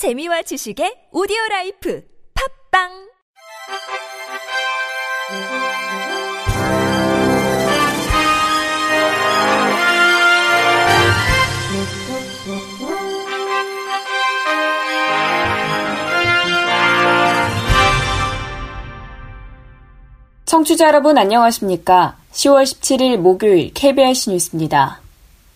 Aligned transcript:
재미와 0.00 0.40
지식의 0.40 1.12
오디오 1.12 1.36
라이프 1.50 2.02
팝빵 2.72 2.88
청취자 20.46 20.86
여러분 20.86 21.18
안녕하십니까? 21.18 22.16
10월 22.32 22.62
17일 22.62 23.18
목요일 23.18 23.74
KBS 23.74 24.30
뉴스입니다. 24.30 24.99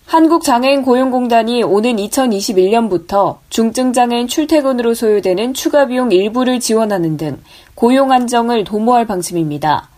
한국장애인 0.07 0.83
고용공단이 0.83 1.63
오는 1.63 1.97
2021년부터 1.97 3.39
중증장애인 3.49 4.29
출퇴근으로 4.29 4.95
소요되는 4.95 5.55
추가 5.55 5.87
비용 5.87 6.13
일부를 6.13 6.61
지원하는 6.61 7.17
등 7.17 7.39
고용 7.75 8.13
안정을 8.13 8.65
도모할 8.65 9.07
방침입니다. 9.07 9.89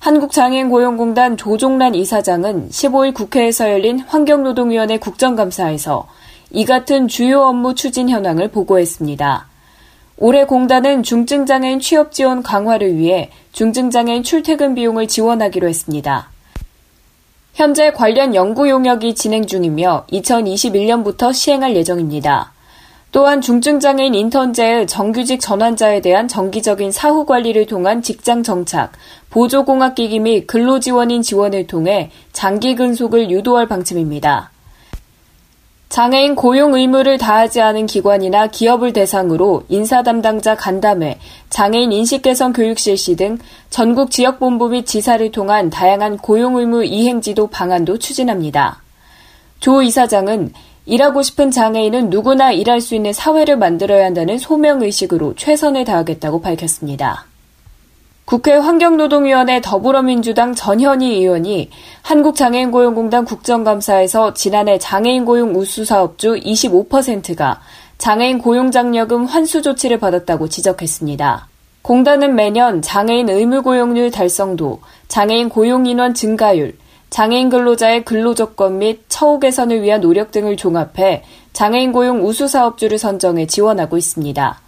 한국장애인 0.00 0.68
고용공단 0.68 1.36
조종란 1.36 1.94
이사장은 1.94 2.70
15일 2.70 3.14
국회에서 3.14 3.70
열린 3.70 4.00
환경노동위원회 4.00 4.98
국정감사에서 4.98 6.08
이 6.50 6.64
같은 6.64 7.06
주요 7.06 7.42
업무 7.42 7.74
추진 7.76 8.08
현황을 8.08 8.48
보고했습니다. 8.48 9.46
올해 10.16 10.44
공단은 10.44 11.04
중증장애인 11.04 11.78
취업 11.78 12.10
지원 12.10 12.42
강화를 12.42 12.96
위해 12.96 13.30
중증장애인 13.52 14.24
출퇴근 14.24 14.74
비용을 14.74 15.06
지원하기로 15.06 15.68
했습니다. 15.68 16.31
현재 17.54 17.90
관련 17.90 18.34
연구 18.34 18.70
용역이 18.70 19.14
진행 19.14 19.46
중이며 19.46 20.06
2021년부터 20.10 21.34
시행할 21.34 21.76
예정입니다. 21.76 22.52
또한 23.10 23.42
중증장애인 23.42 24.14
인턴제의 24.14 24.86
정규직 24.86 25.38
전환자에 25.38 26.00
대한 26.00 26.28
정기적인 26.28 26.92
사후 26.92 27.26
관리를 27.26 27.66
통한 27.66 28.00
직장 28.00 28.42
정착, 28.42 28.92
보조공학기기 29.28 30.20
및 30.20 30.46
근로지원인 30.46 31.20
지원을 31.20 31.66
통해 31.66 32.10
장기 32.32 32.74
근속을 32.74 33.30
유도할 33.30 33.68
방침입니다. 33.68 34.51
장애인 35.92 36.36
고용 36.36 36.72
의무를 36.72 37.18
다하지 37.18 37.60
않은 37.60 37.84
기관이나 37.84 38.46
기업을 38.46 38.94
대상으로 38.94 39.64
인사 39.68 40.02
담당자 40.02 40.56
간담회, 40.56 41.18
장애인 41.50 41.92
인식 41.92 42.22
개선 42.22 42.54
교육 42.54 42.78
실시 42.78 43.14
등 43.14 43.36
전국 43.68 44.10
지역 44.10 44.38
본부 44.38 44.70
및 44.70 44.86
지사를 44.86 45.30
통한 45.32 45.68
다양한 45.68 46.16
고용 46.16 46.56
의무 46.56 46.86
이행 46.86 47.20
지도 47.20 47.46
방안도 47.46 47.98
추진합니다. 47.98 48.80
조 49.60 49.82
이사장은 49.82 50.54
일하고 50.86 51.20
싶은 51.20 51.50
장애인은 51.50 52.08
누구나 52.08 52.52
일할 52.52 52.80
수 52.80 52.94
있는 52.94 53.12
사회를 53.12 53.58
만들어야 53.58 54.06
한다는 54.06 54.38
소명 54.38 54.80
의식으로 54.80 55.34
최선을 55.36 55.84
다하겠다고 55.84 56.40
밝혔습니다. 56.40 57.26
국회 58.32 58.52
환경노동위원회 58.52 59.60
더불어민주당 59.60 60.54
전현희 60.54 61.16
의원이 61.16 61.68
한국장애인고용공단 62.00 63.26
국정감사에서 63.26 64.32
지난해 64.32 64.78
장애인 64.78 65.26
고용 65.26 65.54
우수 65.54 65.84
사업주 65.84 66.36
25%가 66.36 67.60
장애인 67.98 68.38
고용장려금 68.38 69.26
환수 69.26 69.60
조치를 69.60 69.98
받았다고 69.98 70.48
지적했습니다. 70.48 71.46
공단은 71.82 72.34
매년 72.34 72.80
장애인 72.80 73.28
의무 73.28 73.60
고용률 73.60 74.10
달성도, 74.10 74.80
장애인 75.08 75.50
고용 75.50 75.84
인원 75.84 76.14
증가율, 76.14 76.78
장애인 77.10 77.50
근로자의 77.50 78.06
근로조건 78.06 78.78
및 78.78 79.04
처우 79.10 79.40
개선을 79.40 79.82
위한 79.82 80.00
노력 80.00 80.30
등을 80.30 80.56
종합해 80.56 81.22
장애인 81.52 81.92
고용 81.92 82.24
우수 82.24 82.48
사업주를 82.48 82.96
선정해 82.96 83.46
지원하고 83.46 83.98
있습니다. 83.98 84.62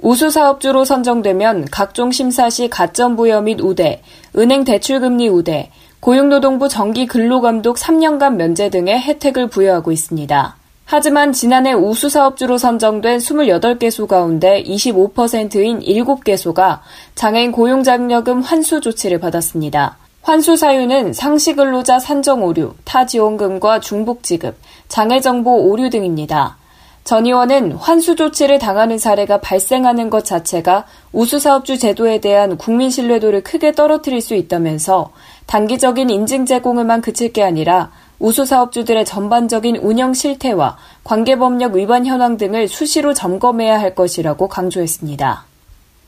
우수 0.00 0.30
사업주로 0.30 0.84
선정되면 0.84 1.66
각종 1.70 2.10
심사 2.10 2.50
시 2.50 2.68
가점 2.68 3.16
부여 3.16 3.40
및 3.40 3.60
우대, 3.60 4.02
은행 4.36 4.64
대출금리 4.64 5.28
우대, 5.28 5.70
고용노동부 6.00 6.68
정기 6.68 7.06
근로감독 7.06 7.76
3년간 7.76 8.34
면제 8.34 8.68
등의 8.68 9.00
혜택을 9.00 9.48
부여하고 9.48 9.92
있습니다. 9.92 10.56
하지만 10.84 11.32
지난해 11.32 11.72
우수 11.72 12.10
사업주로 12.10 12.58
선정된 12.58 13.18
28개소 13.18 14.06
가운데 14.06 14.62
25%인 14.64 15.80
7개소가 15.80 16.80
장애인 17.14 17.52
고용장려금 17.52 18.42
환수 18.42 18.82
조치를 18.82 19.18
받았습니다. 19.18 19.96
환수 20.20 20.56
사유는 20.56 21.14
상시 21.14 21.54
근로자 21.54 21.98
산정 21.98 22.44
오류, 22.44 22.74
타 22.84 23.06
지원금과 23.06 23.80
중복 23.80 24.22
지급, 24.22 24.56
장애 24.88 25.20
정보 25.20 25.70
오류 25.70 25.88
등입니다. 25.88 26.58
전 27.04 27.26
의원은 27.26 27.72
환수 27.72 28.16
조치를 28.16 28.58
당하는 28.58 28.98
사례가 28.98 29.42
발생하는 29.42 30.08
것 30.08 30.24
자체가 30.24 30.86
우수사업주 31.12 31.78
제도에 31.78 32.18
대한 32.18 32.56
국민 32.56 32.88
신뢰도를 32.88 33.42
크게 33.42 33.72
떨어뜨릴 33.72 34.22
수 34.22 34.34
있다면서 34.34 35.12
단기적인 35.44 36.08
인증 36.08 36.46
제공을만 36.46 37.02
그칠 37.02 37.34
게 37.34 37.42
아니라 37.42 37.92
우수사업주들의 38.20 39.04
전반적인 39.04 39.76
운영 39.76 40.14
실태와 40.14 40.78
관계법력 41.04 41.74
위반 41.74 42.06
현황 42.06 42.38
등을 42.38 42.68
수시로 42.68 43.12
점검해야 43.12 43.78
할 43.78 43.94
것이라고 43.94 44.48
강조했습니다. 44.48 45.53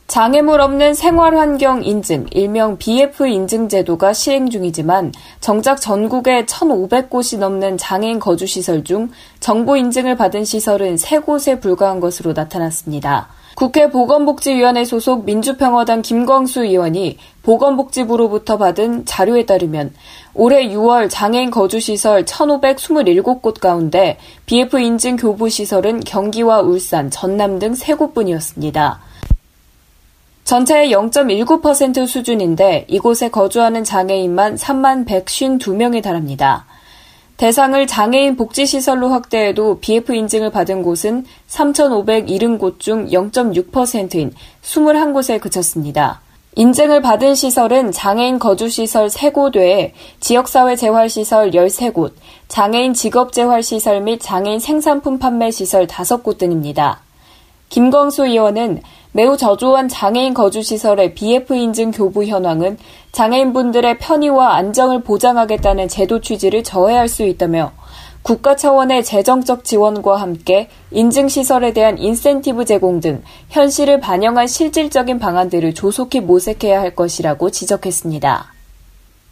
장애물 0.06 0.60
없는 0.60 0.94
생활환경 0.94 1.82
인증, 1.82 2.26
일명 2.30 2.78
BF 2.78 3.26
인증 3.26 3.68
제도가 3.68 4.12
시행 4.12 4.48
중이지만 4.48 5.12
정작 5.40 5.80
전국에 5.80 6.46
1,500곳이 6.46 7.38
넘는 7.38 7.76
장애인 7.76 8.20
거주시설 8.20 8.84
중 8.84 9.10
정보 9.40 9.76
인증을 9.76 10.16
받은 10.16 10.44
시설은 10.44 10.94
3곳에 10.94 11.60
불과한 11.60 11.98
것으로 11.98 12.34
나타났습니다. 12.34 13.28
국회 13.56 13.90
보건복지위원회 13.90 14.84
소속 14.84 15.24
민주평화당 15.24 16.02
김광수 16.02 16.64
의원이 16.64 17.18
보건복지부로부터 17.42 18.58
받은 18.58 19.06
자료에 19.06 19.44
따르면 19.44 19.92
올해 20.34 20.68
6월 20.68 21.08
장애인 21.10 21.50
거주시설 21.50 22.26
1,527곳 22.26 23.58
가운데 23.58 24.18
BF 24.44 24.78
인증 24.78 25.16
교부시설은 25.16 26.00
경기와 26.00 26.60
울산, 26.60 27.10
전남 27.10 27.58
등 27.58 27.72
3곳뿐이었습니다. 27.72 29.05
전체의 30.46 30.92
0.19% 30.92 32.06
수준인데 32.06 32.86
이곳에 32.88 33.28
거주하는 33.28 33.82
장애인만 33.82 34.54
3만 34.54 35.04
152명에 35.04 36.00
달합니다. 36.00 36.66
대상을 37.36 37.84
장애인 37.88 38.36
복지시설로 38.36 39.08
확대해도 39.08 39.80
BF 39.80 40.14
인증을 40.14 40.52
받은 40.52 40.84
곳은 40.84 41.24
3,570곳 41.48 42.78
중 42.78 43.08
0.6%인 43.08 44.32
21곳에 44.62 45.40
그쳤습니다. 45.40 46.20
인증을 46.54 47.02
받은 47.02 47.34
시설은 47.34 47.90
장애인 47.90 48.38
거주시설 48.38 49.08
3곳 49.08 49.56
외에 49.56 49.94
지역사회 50.20 50.76
재활시설 50.76 51.50
13곳, 51.50 52.12
장애인 52.46 52.94
직업재활시설 52.94 54.00
및 54.00 54.20
장애인 54.22 54.60
생산품 54.60 55.18
판매시설 55.18 55.88
5곳 55.88 56.38
등입니다. 56.38 57.00
김광수 57.68 58.26
의원은 58.26 58.82
매우 59.12 59.36
저조한 59.36 59.88
장애인 59.88 60.34
거주시설의 60.34 61.14
BF 61.14 61.54
인증 61.54 61.90
교부 61.90 62.24
현황은 62.24 62.78
장애인분들의 63.12 63.98
편의와 63.98 64.56
안정을 64.56 65.02
보장하겠다는 65.02 65.88
제도 65.88 66.20
취지를 66.20 66.62
저해할 66.62 67.08
수 67.08 67.22
있다며 67.22 67.72
국가 68.22 68.56
차원의 68.56 69.04
재정적 69.04 69.64
지원과 69.64 70.16
함께 70.16 70.68
인증시설에 70.90 71.72
대한 71.72 71.96
인센티브 71.96 72.64
제공 72.64 73.00
등 73.00 73.22
현실을 73.50 74.00
반영한 74.00 74.48
실질적인 74.48 75.20
방안들을 75.20 75.74
조속히 75.74 76.20
모색해야 76.20 76.80
할 76.80 76.96
것이라고 76.96 77.50
지적했습니다. 77.50 78.55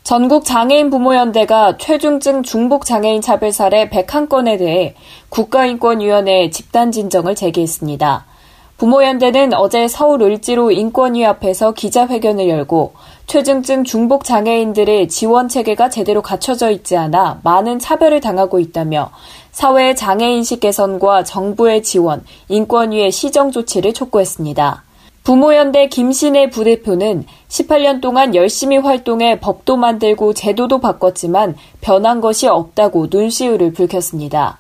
전국 0.04 0.44
장애인 0.44 0.91
부모연대가 0.91 1.78
최중증 1.78 2.42
중복 2.42 2.84
장애인 2.84 3.22
차별 3.22 3.53
사례 3.53 3.88
101건에 3.88 4.59
대해 4.59 4.94
국가인권위원회에 5.31 6.50
집단 6.50 6.92
진정을 6.92 7.34
제기했습니다. 7.34 8.26
부모연대는 8.77 9.54
어제 9.54 9.89
서울 9.89 10.21
을지로 10.21 10.72
인권위 10.72 11.24
앞에서 11.24 11.72
기자회견을 11.72 12.51
열고 12.51 12.92
최중증 13.27 13.84
중복 13.84 14.24
장애인들의 14.24 15.09
지원 15.09 15.48
체계가 15.48 15.89
제대로 15.89 16.21
갖춰져 16.21 16.71
있지 16.71 16.98
않아 16.98 17.41
많은 17.42 17.78
차별을 17.78 18.21
당하고 18.21 18.60
있다며 18.60 19.10
사회의 19.53 19.97
장애인식 19.97 20.60
개선과 20.60 21.24
정부의 21.24 21.83
지원, 21.83 22.22
인권위의 22.48 23.10
시정 23.10 23.51
조치를 23.51 23.95
촉구했습니다. 23.95 24.84
부모연대 25.24 25.88
김신혜 25.88 26.50
부대표는 26.50 27.24
18년 27.48 28.03
동안 28.03 28.34
열심히 28.34 28.76
활동해 28.76 29.41
법도 29.41 29.78
만들고 29.78 30.34
제도도 30.34 30.80
바꿨지만 30.80 31.56
변한 31.80 32.21
것이 32.21 32.47
없다고 32.47 33.06
눈시울을 33.10 33.72
붉혔습니다. 33.72 34.59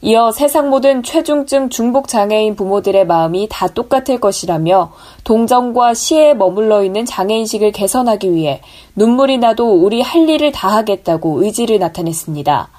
이어 0.00 0.32
세상 0.32 0.70
모든 0.70 1.02
최중증 1.02 1.68
중복 1.68 2.08
장애인 2.08 2.56
부모들의 2.56 3.06
마음이 3.06 3.48
다 3.50 3.68
똑같을 3.68 4.18
것이라며 4.18 4.92
동정과 5.24 5.92
시에 5.92 6.32
머물러 6.32 6.82
있는 6.82 7.04
장애인식을 7.04 7.72
개선하기 7.72 8.32
위해 8.32 8.62
눈물이 8.94 9.36
나도 9.36 9.70
우리 9.70 10.00
할 10.00 10.26
일을 10.26 10.50
다 10.50 10.68
하겠다고 10.68 11.44
의지를 11.44 11.78
나타냈습니다. 11.78 12.70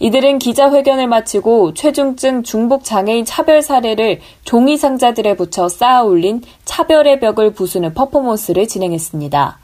이들은 0.00 0.38
기자회견을 0.38 1.08
마치고 1.08 1.74
최중증 1.74 2.44
중복 2.44 2.84
장애인 2.84 3.24
차별 3.24 3.62
사례를 3.62 4.20
종이 4.44 4.76
상자들에 4.76 5.34
붙여 5.36 5.68
쌓아 5.68 6.02
올린 6.02 6.40
차별의 6.64 7.18
벽을 7.18 7.52
부수는 7.52 7.94
퍼포먼스를 7.94 8.68
진행했습니다. 8.68 9.58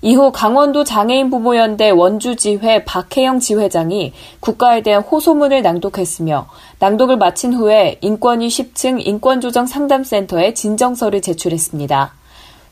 이후 0.00 0.30
강원도 0.32 0.84
장애인 0.84 1.30
부모연대 1.30 1.90
원주지회 1.90 2.84
박혜영 2.84 3.40
지회장이 3.40 4.12
국가에 4.40 4.82
대한 4.82 5.02
호소문을 5.02 5.62
낭독했으며 5.62 6.46
낭독을 6.78 7.16
마친 7.16 7.52
후에 7.52 7.98
인권위 8.00 8.48
10층 8.48 9.04
인권조정 9.04 9.66
상담센터에 9.66 10.54
진정서를 10.54 11.20
제출했습니다. 11.20 12.14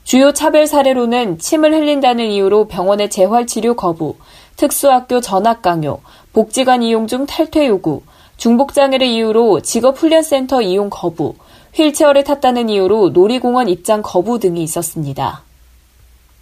주요 0.05 0.32
차별 0.32 0.69
사례로는 0.69 1.41
침을 1.41 1.73
흘린다는 1.75 2.26
이유로 2.26 2.69
병원의 2.69 3.11
재활 3.11 3.49
치료 3.49 3.75
거부, 3.75 4.14
특수학교 4.55 5.20
전학 5.20 5.62
강요, 5.62 5.99
복지관 6.37 6.83
이용 6.83 7.06
중 7.06 7.25
탈퇴 7.25 7.67
요구, 7.67 8.03
중복장애를 8.37 9.06
이유로 9.06 9.62
직업훈련센터 9.62 10.61
이용 10.61 10.91
거부, 10.91 11.35
휠체어를 11.73 12.25
탔다는 12.25 12.69
이유로 12.69 13.09
놀이공원 13.09 13.71
입장 13.71 14.03
거부 14.03 14.38
등이 14.38 14.62
있었습니다. 14.62 15.41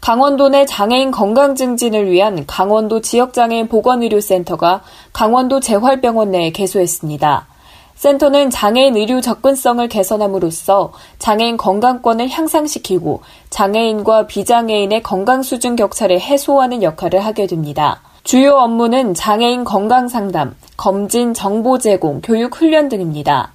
강원도 0.01 0.49
내 0.49 0.67
장애인 0.67 1.13
건강 1.13 1.55
증진을 1.55 2.11
위한 2.11 2.45
강원도 2.45 3.03
지역장애인 3.03 3.69
보건의료센터가 3.69 4.83
강원도 5.13 5.61
재활병원 5.61 6.33
내에 6.33 6.51
개소했습니다. 6.51 7.47
센터는 7.95 8.51
장애인 8.51 8.97
의료 8.97 9.21
접근성을 9.21 9.87
개선함으로써 9.87 10.93
장애인 11.21 11.57
건강권을 11.57 12.29
향상시키고 12.31 13.23
장애인과 13.51 14.27
비장애인의 14.27 15.05
건강 15.05 15.45
수준 15.45 15.77
격차를 15.77 16.21
해소하는 16.21 16.83
역할을 16.83 17.25
하게 17.25 17.47
됩니다. 17.47 18.03
주요 18.25 18.55
업무는 18.55 19.13
장애인 19.13 19.65
건강 19.65 20.09
상담, 20.09 20.57
검진, 20.79 21.35
정보 21.35 21.77
제공, 21.77 22.23
교육 22.23 22.57
훈련 22.57 22.89
등입니다. 22.89 23.53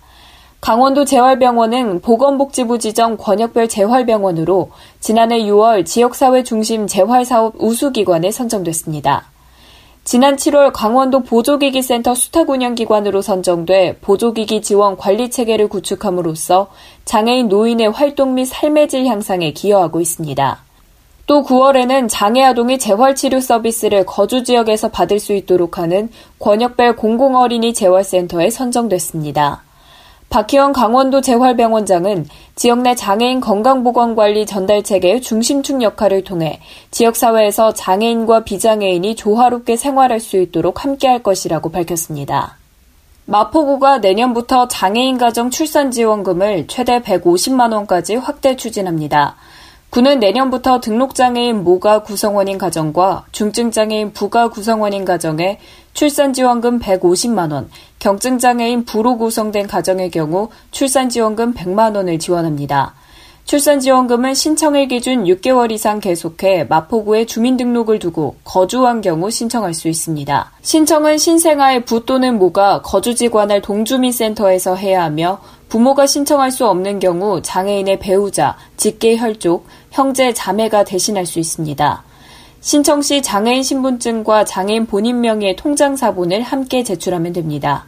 강원도 0.62 1.06
재활병원은 1.06 2.02
보건복지부 2.02 2.78
지정 2.78 3.18
권역별 3.18 3.68
재활병원으로 3.68 4.70
지난해 5.00 5.40
6월 5.40 5.88
지역사회 5.88 6.44
중심 6.44 6.86
재활사업 6.86 7.56
우수기관에 7.58 8.30
선정됐습니다. 8.30 9.26
지난 10.04 10.36
7월 10.36 10.72
강원도 10.72 11.22
보조기기센터 11.22 12.14
수탁운영기관으로 12.14 13.24
선정돼 13.24 13.98
보조기기 14.02 14.62
지원 14.62 14.98
관리 14.98 15.32
체계를 15.32 15.68
구축함으로써 15.68 16.68
장애인 17.06 17.48
노인의 17.48 17.90
활동 17.90 18.36
및 18.36 18.46
삶의 18.46 18.88
질 18.90 19.08
향상에 19.08 19.52
기여하고 19.52 20.00
있습니다. 20.00 20.69
또 21.30 21.44
9월에는 21.44 22.08
장애 22.10 22.42
아동이 22.44 22.80
재활 22.80 23.14
치료 23.14 23.40
서비스를 23.40 24.04
거주 24.04 24.44
지역에서 24.44 24.88
받을 24.88 25.20
수 25.20 25.34
있도록 25.34 25.78
하는 25.78 26.10
권역별 26.40 26.96
공공어린이 26.96 27.76
재활센터에 27.76 28.50
선정됐습니다. 28.50 29.62
박희원 30.32 30.74
강원도 30.74 31.22
재활병원장은 31.22 32.26
지역 32.56 32.80
내 32.80 32.96
장애인 32.96 33.42
건강보건관리 33.42 34.48
전달 34.48 34.82
체계의 34.82 35.22
중심축 35.22 35.84
역할을 35.84 36.24
통해 36.24 36.60
지역사회에서 36.90 37.76
장애인과 37.76 38.44
비장애인이 38.44 39.16
조화롭게 39.16 39.76
생활할 39.76 40.20
수 40.20 40.36
있도록 40.38 40.84
함께할 40.84 41.22
것이라고 41.22 41.70
밝혔습니다. 41.70 42.58
마포구가 43.26 44.00
내년부터 44.00 44.68
장애인 44.68 45.20
가정 45.20 45.52
출산 45.52 45.92
지원금을 45.92 46.66
최대 46.66 47.00
150만 47.00 47.72
원까지 47.72 48.16
확대 48.16 48.56
추진합니다. 48.56 49.36
구는 49.90 50.20
내년부터 50.20 50.80
등록장애인 50.80 51.64
모가 51.64 52.04
구성원인 52.04 52.60
가정과 52.60 53.26
중증장애인 53.32 54.14
부가 54.14 54.50
구성원인 54.50 55.04
가정에 55.04 55.60
출산지원금 55.94 56.80
150만원, 56.80 57.68
경증장애인 57.98 58.86
부로 58.86 59.18
구성된 59.18 59.68
가정의 59.68 60.12
경우 60.12 60.50
출산지원금 60.70 61.56
100만원을 61.56 62.20
지원합니다. 62.20 62.94
출산지원금은 63.46 64.36
신청일 64.36 64.90
기준 64.90 65.24
6개월 65.24 65.72
이상 65.72 66.00
계속해 66.00 66.66
마포구에 66.66 67.26
주민등록을 67.26 67.98
두고 67.98 68.36
거주한 68.44 69.02
경우 69.02 69.32
신청할 69.32 69.74
수 69.74 69.88
있습니다. 69.88 70.52
신청은 70.62 71.18
신생아의 71.18 71.86
부 71.86 72.06
또는 72.06 72.38
모가 72.38 72.84
거주지 72.84 73.30
관할 73.30 73.60
동주민센터에서 73.64 74.76
해야 74.76 75.02
하며 75.02 75.42
부모가 75.68 76.06
신청할 76.06 76.52
수 76.52 76.68
없는 76.68 77.00
경우 77.00 77.42
장애인의 77.42 78.00
배우자, 78.00 78.56
직계 78.78 79.18
혈족, 79.18 79.66
형제, 79.92 80.34
자매가 80.34 80.84
대신할 80.84 81.26
수 81.26 81.40
있습니다. 81.40 82.04
신청 82.62 83.02
시 83.02 83.22
장애인 83.22 83.64
신분증과 83.64 84.46
장애인 84.46 84.86
본인 84.86 85.22
명의의 85.22 85.56
통장 85.56 85.96
사본을 85.96 86.42
함께 86.42 86.84
제출하면 86.84 87.34
됩니다. 87.34 87.86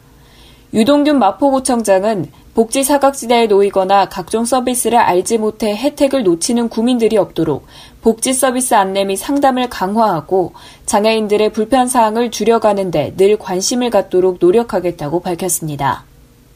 유동균 0.74 1.18
마포구청장은 1.18 2.30
복지 2.54 2.82
사각지대에 2.82 3.46
놓이거나 3.46 4.08
각종 4.08 4.44
서비스를 4.46 4.98
알지 4.98 5.38
못해 5.38 5.76
혜택을 5.76 6.22
놓치는 6.22 6.70
구민들이 6.70 7.18
없도록 7.18 7.66
복지 8.00 8.32
서비스 8.32 8.74
안내 8.74 9.04
및 9.04 9.16
상담을 9.16 9.68
강화하고 9.68 10.52
장애인들의 10.86 11.52
불편 11.52 11.88
사항을 11.88 12.30
줄여가는 12.30 12.90
데 12.90 13.14
늘 13.16 13.36
관심을 13.38 13.90
갖도록 13.90 14.38
노력하겠다고 14.40 15.20
밝혔습니다. 15.20 16.04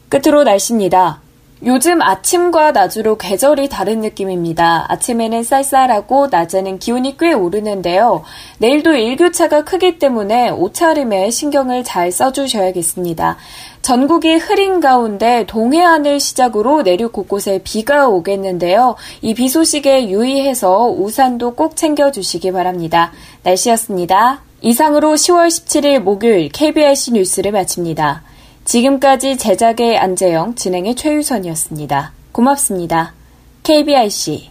끝으로 0.09 0.43
날씨입니다. 0.43 1.21
요즘 1.65 2.01
아침과 2.03 2.71
낮으로 2.71 3.17
계절이 3.17 3.69
다른 3.69 4.01
느낌입니다. 4.01 4.85
아침에는 4.89 5.43
쌀쌀하고 5.43 6.27
낮에는 6.27 6.77
기온이 6.77 7.17
꽤 7.17 7.33
오르는데요. 7.33 8.23
내일도 8.59 8.93
일교차가 8.93 9.63
크기 9.63 9.97
때문에 9.97 10.51
옷차림에 10.51 11.31
신경을 11.31 11.83
잘 11.83 12.11
써주셔야겠습니다. 12.11 13.37
전국이 13.81 14.35
흐린 14.35 14.79
가운데 14.81 15.45
동해안을 15.47 16.19
시작으로 16.19 16.83
내륙 16.83 17.11
곳곳에 17.11 17.61
비가 17.63 18.07
오겠는데요. 18.07 18.95
이 19.21 19.33
비 19.33 19.49
소식에 19.49 20.09
유의해서 20.09 20.85
우산도 20.89 21.55
꼭 21.55 21.75
챙겨주시기 21.75 22.51
바랍니다. 22.51 23.11
날씨였습니다. 23.43 24.41
이상으로 24.61 25.13
10월 25.13 25.47
17일 25.47 25.99
목요일 25.99 26.49
KBRC 26.49 27.13
뉴스를 27.13 27.51
마칩니다. 27.51 28.23
지금까지 28.67 29.37
제작의 29.37 29.97
안재영, 29.97 30.55
진행의 30.55 30.95
최유선이었습니다. 30.95 32.11
고맙습니다. 32.33 33.13
KBIC 33.63 34.49